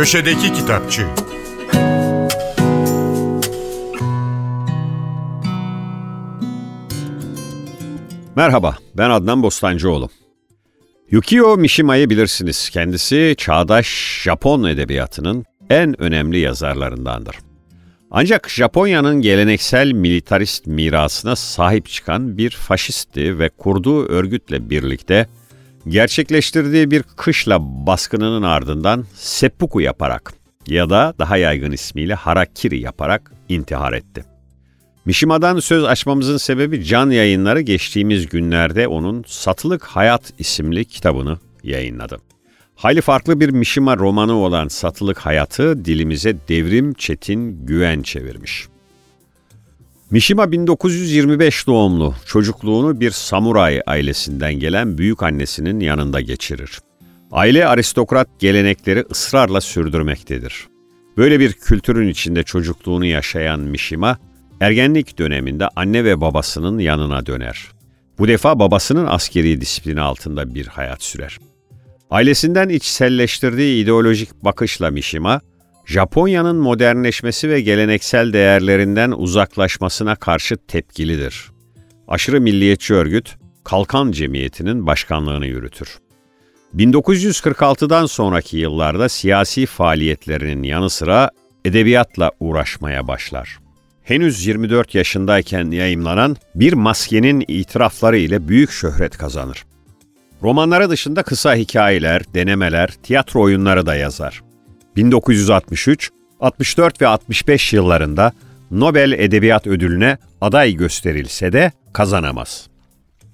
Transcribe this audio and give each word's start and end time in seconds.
Köşedeki 0.00 0.52
Kitapçı 0.52 1.06
Merhaba, 8.36 8.76
ben 8.94 9.10
Adnan 9.10 9.42
Bostancıoğlu. 9.42 10.08
Yukio 11.10 11.56
Mishima'yı 11.56 12.10
bilirsiniz. 12.10 12.70
Kendisi 12.70 13.34
çağdaş 13.38 14.20
Japon 14.22 14.64
edebiyatının 14.64 15.44
en 15.70 16.02
önemli 16.02 16.38
yazarlarındandır. 16.38 17.36
Ancak 18.10 18.50
Japonya'nın 18.50 19.20
geleneksel 19.20 19.92
militarist 19.92 20.66
mirasına 20.66 21.36
sahip 21.36 21.88
çıkan 21.88 22.38
bir 22.38 22.50
faşistti 22.50 23.38
ve 23.38 23.48
kurduğu 23.48 24.06
örgütle 24.06 24.70
birlikte 24.70 25.26
gerçekleştirdiği 25.88 26.90
bir 26.90 27.02
kışla 27.02 27.58
baskınının 27.86 28.42
ardından 28.42 29.04
seppuku 29.14 29.80
yaparak 29.80 30.32
ya 30.66 30.90
da 30.90 31.14
daha 31.18 31.36
yaygın 31.36 31.72
ismiyle 31.72 32.14
harakiri 32.14 32.80
yaparak 32.80 33.32
intihar 33.48 33.92
etti. 33.92 34.24
Mishima'dan 35.04 35.60
söz 35.60 35.84
açmamızın 35.84 36.36
sebebi 36.36 36.84
Can 36.84 37.10
Yayınları 37.10 37.60
geçtiğimiz 37.60 38.28
günlerde 38.28 38.88
onun 38.88 39.24
Satılık 39.26 39.84
Hayat 39.84 40.32
isimli 40.38 40.84
kitabını 40.84 41.38
yayınladı. 41.62 42.18
Hayli 42.74 43.00
farklı 43.00 43.40
bir 43.40 43.48
Mishima 43.48 43.96
romanı 43.96 44.32
olan 44.32 44.68
Satılık 44.68 45.18
Hayatı 45.18 45.84
dilimize 45.84 46.36
Devrim 46.48 46.94
Çetin 46.94 47.66
Güven 47.66 48.02
çevirmiş. 48.02 48.68
Mishima 50.10 50.52
1925 50.52 51.66
doğumlu, 51.66 52.14
çocukluğunu 52.26 53.00
bir 53.00 53.10
samuray 53.10 53.82
ailesinden 53.86 54.54
gelen 54.54 54.98
büyük 54.98 55.22
annesinin 55.22 55.80
yanında 55.80 56.20
geçirir. 56.20 56.78
Aile 57.32 57.66
aristokrat 57.66 58.28
gelenekleri 58.38 59.04
ısrarla 59.10 59.60
sürdürmektedir. 59.60 60.66
Böyle 61.16 61.40
bir 61.40 61.52
kültürün 61.52 62.08
içinde 62.08 62.42
çocukluğunu 62.42 63.04
yaşayan 63.04 63.60
Mishima, 63.60 64.18
ergenlik 64.60 65.18
döneminde 65.18 65.68
anne 65.76 66.04
ve 66.04 66.20
babasının 66.20 66.78
yanına 66.78 67.26
döner. 67.26 67.68
Bu 68.18 68.28
defa 68.28 68.58
babasının 68.58 69.06
askeri 69.06 69.60
disiplini 69.60 70.00
altında 70.00 70.54
bir 70.54 70.66
hayat 70.66 71.02
sürer. 71.02 71.38
Ailesinden 72.10 72.68
içselleştirdiği 72.68 73.84
ideolojik 73.84 74.44
bakışla 74.44 74.90
Mishima, 74.90 75.40
Japonya'nın 75.90 76.56
modernleşmesi 76.56 77.50
ve 77.50 77.60
geleneksel 77.60 78.32
değerlerinden 78.32 79.10
uzaklaşmasına 79.10 80.16
karşı 80.16 80.56
tepkilidir. 80.56 81.50
Aşırı 82.08 82.40
milliyetçi 82.40 82.94
örgüt, 82.94 83.36
Kalkan 83.64 84.12
Cemiyeti'nin 84.12 84.86
başkanlığını 84.86 85.46
yürütür. 85.46 85.98
1946'dan 86.76 88.06
sonraki 88.06 88.56
yıllarda 88.56 89.08
siyasi 89.08 89.66
faaliyetlerinin 89.66 90.62
yanı 90.62 90.90
sıra 90.90 91.30
edebiyatla 91.64 92.30
uğraşmaya 92.40 93.08
başlar. 93.08 93.58
Henüz 94.02 94.46
24 94.46 94.94
yaşındayken 94.94 95.70
yayımlanan 95.70 96.36
Bir 96.54 96.72
Maskenin 96.72 97.44
itirafları 97.48 98.18
ile 98.18 98.48
büyük 98.48 98.70
şöhret 98.70 99.18
kazanır. 99.18 99.64
Romanları 100.42 100.90
dışında 100.90 101.22
kısa 101.22 101.54
hikayeler, 101.54 102.34
denemeler, 102.34 102.88
tiyatro 103.02 103.42
oyunları 103.42 103.86
da 103.86 103.94
yazar. 103.94 104.42
1963, 104.96 106.10
64 106.40 107.02
ve 107.02 107.06
65 107.06 107.72
yıllarında 107.72 108.32
Nobel 108.70 109.12
Edebiyat 109.12 109.66
Ödülü'ne 109.66 110.18
aday 110.40 110.74
gösterilse 110.74 111.52
de 111.52 111.72
kazanamaz. 111.92 112.68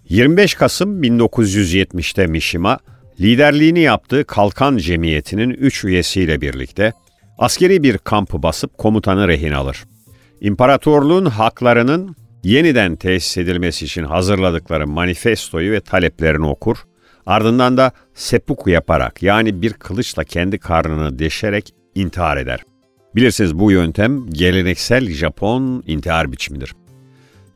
25 0.08 0.54
Kasım 0.54 1.02
1970'te 1.02 2.26
Mishima, 2.26 2.78
liderliğini 3.20 3.80
yaptığı 3.80 4.24
Kalkan 4.24 4.76
Cemiyeti'nin 4.76 5.50
3 5.50 5.84
üyesiyle 5.84 6.40
birlikte 6.40 6.92
askeri 7.38 7.82
bir 7.82 7.98
kampı 7.98 8.42
basıp 8.42 8.78
komutanı 8.78 9.28
rehin 9.28 9.52
alır. 9.52 9.84
İmparatorluğun 10.40 11.26
haklarının 11.26 12.16
yeniden 12.44 12.96
tesis 12.96 13.38
edilmesi 13.38 13.84
için 13.84 14.04
hazırladıkları 14.04 14.86
manifestoyu 14.86 15.72
ve 15.72 15.80
taleplerini 15.80 16.46
okur, 16.46 16.76
ardından 17.26 17.76
da 17.76 17.92
seppuku 18.14 18.70
yaparak 18.70 19.22
yani 19.22 19.62
bir 19.62 19.72
kılıçla 19.72 20.24
kendi 20.24 20.58
karnını 20.58 21.18
deşerek 21.18 21.74
intihar 21.94 22.36
eder. 22.36 22.60
Bilirsiniz 23.14 23.58
bu 23.58 23.70
yöntem 23.70 24.30
geleneksel 24.30 25.10
Japon 25.10 25.82
intihar 25.86 26.32
biçimidir. 26.32 26.74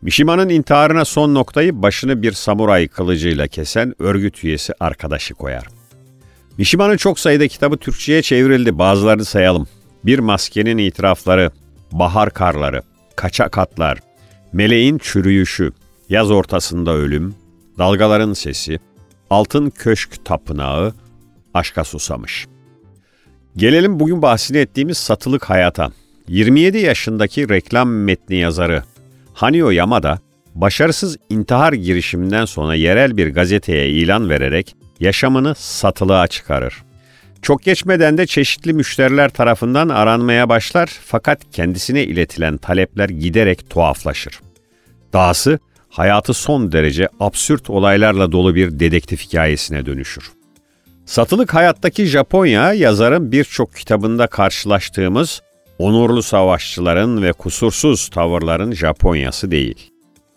Mishima'nın 0.02 0.48
intiharına 0.48 1.04
son 1.04 1.34
noktayı 1.34 1.82
başını 1.82 2.22
bir 2.22 2.32
samuray 2.32 2.88
kılıcıyla 2.88 3.46
kesen 3.46 3.94
örgüt 3.98 4.44
üyesi 4.44 4.72
arkadaşı 4.80 5.34
koyar. 5.34 5.64
Mishima'nın 6.58 6.96
çok 6.96 7.18
sayıda 7.18 7.48
kitabı 7.48 7.76
Türkçe'ye 7.76 8.22
çevrildi. 8.22 8.78
Bazılarını 8.78 9.24
sayalım. 9.24 9.68
Bir 10.04 10.18
Maskenin 10.18 10.78
İtirafları, 10.78 11.50
Bahar 11.92 12.30
Karları, 12.30 12.82
Kaçak 13.16 13.58
Atlar, 13.58 13.98
Meleğin 14.52 14.98
Çürüyüşü, 14.98 15.72
Yaz 16.08 16.30
Ortasında 16.30 16.90
Ölüm, 16.90 17.34
Dalgaların 17.78 18.32
Sesi, 18.32 18.78
Altın 19.30 19.70
Köşk 19.70 20.24
Tapınağı, 20.24 20.94
Aşka 21.54 21.84
Susamış. 21.84 22.46
Gelelim 23.56 24.00
bugün 24.00 24.22
bahsini 24.22 24.58
ettiğimiz 24.58 24.98
satılık 24.98 25.44
hayata. 25.44 25.90
27 26.28 26.78
yaşındaki 26.78 27.48
reklam 27.48 27.90
metni 27.90 28.36
yazarı 28.36 28.82
Hanio 29.34 29.70
Yamada, 29.70 30.18
başarısız 30.54 31.16
intihar 31.28 31.72
girişiminden 31.72 32.44
sonra 32.44 32.74
yerel 32.74 33.16
bir 33.16 33.34
gazeteye 33.34 33.88
ilan 33.88 34.30
vererek 34.30 34.76
yaşamını 35.00 35.54
satılığa 35.54 36.26
çıkarır. 36.26 36.82
Çok 37.42 37.62
geçmeden 37.62 38.18
de 38.18 38.26
çeşitli 38.26 38.72
müşteriler 38.72 39.28
tarafından 39.28 39.88
aranmaya 39.88 40.48
başlar 40.48 40.86
fakat 41.04 41.40
kendisine 41.52 42.04
iletilen 42.04 42.56
talepler 42.56 43.08
giderek 43.08 43.70
tuhaflaşır. 43.70 44.40
Dahası 45.12 45.58
hayatı 45.90 46.34
son 46.34 46.72
derece 46.72 47.08
absürt 47.20 47.70
olaylarla 47.70 48.32
dolu 48.32 48.54
bir 48.54 48.80
dedektif 48.80 49.20
hikayesine 49.20 49.86
dönüşür. 49.86 50.32
Satılık 51.06 51.54
hayattaki 51.54 52.06
Japonya 52.06 52.72
yazarın 52.72 53.32
birçok 53.32 53.76
kitabında 53.76 54.26
karşılaştığımız 54.26 55.42
onurlu 55.78 56.22
savaşçıların 56.22 57.22
ve 57.22 57.32
kusursuz 57.32 58.08
tavırların 58.08 58.72
Japonyası 58.72 59.50
değil. 59.50 59.90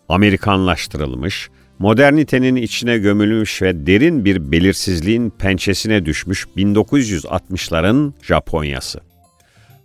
Amerikanlaştırılmış, 0.08 1.50
modernitenin 1.78 2.56
içine 2.56 2.98
gömülmüş 2.98 3.62
ve 3.62 3.86
derin 3.86 4.24
bir 4.24 4.52
belirsizliğin 4.52 5.30
pençesine 5.30 6.06
düşmüş 6.06 6.46
1960'ların 6.56 8.12
Japonyası. 8.22 9.00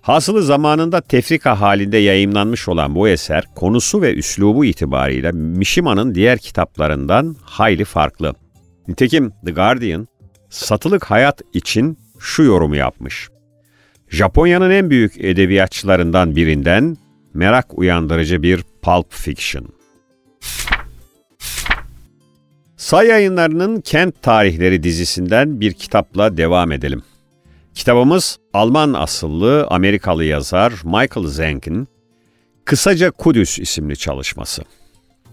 Hasılı 0.09 0.43
zamanında 0.43 1.01
tefrika 1.01 1.61
halinde 1.61 1.97
yayımlanmış 1.97 2.67
olan 2.67 2.95
bu 2.95 3.09
eser 3.09 3.43
konusu 3.55 4.01
ve 4.01 4.13
üslubu 4.13 4.65
itibarıyla 4.65 5.31
Mishima'nın 5.31 6.15
diğer 6.15 6.37
kitaplarından 6.37 7.35
hayli 7.43 7.85
farklı. 7.85 8.33
Nitekim 8.87 9.31
The 9.45 9.51
Guardian, 9.51 10.07
satılık 10.49 11.05
hayat 11.05 11.41
için 11.53 11.97
şu 12.19 12.43
yorumu 12.43 12.75
yapmış. 12.75 13.29
Japonya'nın 14.09 14.69
en 14.69 14.89
büyük 14.89 15.13
edebiyatçılarından 15.17 16.35
birinden 16.35 16.97
merak 17.33 17.77
uyandırıcı 17.77 18.43
bir 18.43 18.63
pulp 18.81 19.13
fiction. 19.13 19.67
Say 22.77 23.07
yayınlarının 23.07 23.81
Kent 23.81 24.21
Tarihleri 24.21 24.83
dizisinden 24.83 25.61
bir 25.61 25.73
kitapla 25.73 26.37
devam 26.37 26.71
edelim. 26.71 27.03
Kitabımız 27.79 28.37
Alman 28.53 28.93
asıllı 28.93 29.67
Amerikalı 29.67 30.23
yazar 30.23 30.73
Michael 30.83 31.27
Zenk'in 31.27 31.87
Kısaca 32.65 33.11
Kudüs 33.11 33.59
isimli 33.59 33.97
çalışması. 33.97 34.61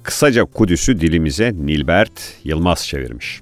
Kısaca 0.02 0.44
Kudüs'ü 0.44 1.00
dilimize 1.00 1.52
Nilbert 1.54 2.34
Yılmaz 2.44 2.86
çevirmiş. 2.86 3.40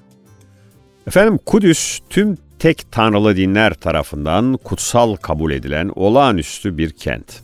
Efendim 1.07 1.39
Kudüs 1.45 1.99
tüm 2.09 2.37
tek 2.59 2.91
tanrılı 2.91 3.37
dinler 3.37 3.73
tarafından 3.73 4.57
kutsal 4.63 5.15
kabul 5.15 5.51
edilen 5.51 5.91
olağanüstü 5.95 6.77
bir 6.77 6.89
kent. 6.89 7.41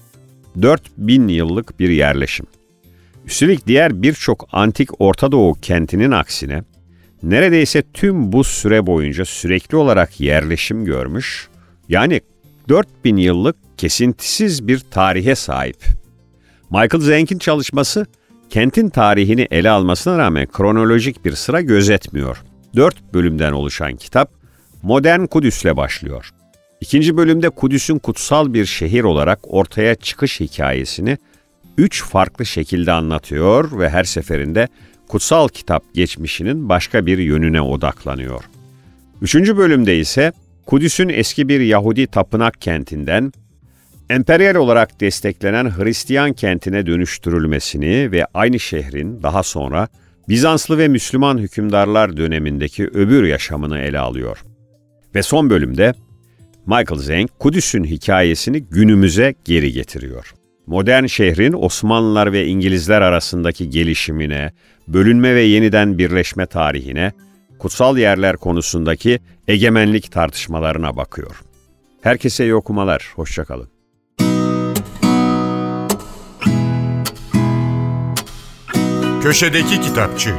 4000 0.62 1.28
yıllık 1.28 1.80
bir 1.80 1.90
yerleşim. 1.90 2.46
Üstelik 3.26 3.68
diğer 3.68 4.02
birçok 4.02 4.48
antik 4.52 5.02
Orta 5.02 5.32
Doğu 5.32 5.54
kentinin 5.54 6.12
aksine 6.12 6.64
neredeyse 7.24 7.84
tüm 7.94 8.32
bu 8.32 8.44
süre 8.44 8.88
boyunca 8.88 9.26
sürekli 9.26 9.78
olarak 9.78 10.20
yerleşim 10.20 10.86
görmüş, 10.86 11.51
yani 11.92 12.22
4000 12.70 13.18
yıllık 13.18 13.56
kesintisiz 13.78 14.68
bir 14.68 14.80
tarihe 14.80 15.36
sahip. 15.36 15.78
Michael 16.70 17.02
Zenk'in 17.02 17.38
çalışması 17.38 18.06
kentin 18.50 18.90
tarihini 18.90 19.48
ele 19.52 19.70
almasına 19.70 20.18
rağmen 20.18 20.48
kronolojik 20.48 21.26
bir 21.26 21.34
sıra 21.34 21.62
gözetmiyor. 21.62 22.44
Dört 22.76 23.14
bölümden 23.14 23.52
oluşan 23.52 23.96
kitap 23.96 24.32
modern 24.84 25.26
Kudüs'le 25.26 25.78
başlıyor. 25.78 26.30
İkinci 26.82 27.18
bölümde 27.18 27.50
Kudüs'ün 27.50 28.00
kutsal 28.00 28.54
bir 28.54 28.66
şehir 28.66 29.04
olarak 29.04 29.40
ortaya 29.44 29.96
çıkış 29.96 30.40
hikayesini 30.40 31.18
üç 31.78 32.04
farklı 32.04 32.46
şekilde 32.46 32.92
anlatıyor 32.92 33.80
ve 33.80 33.90
her 33.90 34.04
seferinde 34.04 34.68
kutsal 35.08 35.48
kitap 35.48 35.84
geçmişinin 35.94 36.70
başka 36.70 37.06
bir 37.06 37.18
yönüne 37.18 37.62
odaklanıyor. 37.62 38.44
Üçüncü 39.22 39.58
bölümde 39.58 39.98
ise 39.98 40.32
Kudüs'ün 40.66 41.10
eski 41.10 41.50
bir 41.50 41.60
Yahudi 41.60 42.08
tapınak 42.08 42.62
kentinden 42.62 43.32
emperyal 44.10 44.56
olarak 44.56 45.02
desteklenen 45.02 45.78
Hristiyan 45.78 46.34
kentine 46.34 46.86
dönüştürülmesini 46.86 48.12
ve 48.12 48.26
aynı 48.34 48.60
şehrin 48.60 49.24
daha 49.24 49.44
sonra 49.44 49.88
Bizanslı 50.30 50.78
ve 50.78 50.88
Müslüman 50.88 51.38
hükümdarlar 51.38 52.18
dönemindeki 52.18 52.88
öbür 52.88 53.24
yaşamını 53.24 53.80
ele 53.80 54.00
alıyor. 54.00 54.44
Ve 55.16 55.24
son 55.24 55.50
bölümde 55.50 55.94
Michael 56.66 57.00
Zeng 57.00 57.30
Kudüs'ün 57.40 57.84
hikayesini 57.84 58.64
günümüze 58.64 59.36
geri 59.46 59.72
getiriyor. 59.72 60.34
Modern 60.68 61.06
şehrin 61.06 61.54
Osmanlılar 61.54 62.34
ve 62.34 62.46
İngilizler 62.46 63.02
arasındaki 63.02 63.70
gelişimine, 63.70 64.52
bölünme 64.88 65.36
ve 65.36 65.42
yeniden 65.42 65.98
birleşme 65.98 66.46
tarihine, 66.46 67.12
kutsal 67.62 67.98
yerler 67.98 68.38
konusundaki 68.38 69.20
egemenlik 69.48 70.12
tartışmalarına 70.12 70.96
bakıyor. 70.98 71.42
Herkese 72.02 72.44
iyi 72.44 72.56
okumalar, 72.56 73.12
hoşçakalın. 73.16 73.70
Köşedeki 79.24 79.82
Kitapçı 79.82 80.36